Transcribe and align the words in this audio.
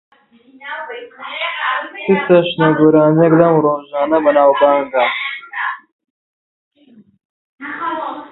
چ 2.05 2.07
چەشنە 2.27 2.67
گۆرانییەک 2.79 3.33
لەم 3.39 3.55
ڕۆژانە 3.65 4.17
بەناوبانگە؟ 4.23 5.05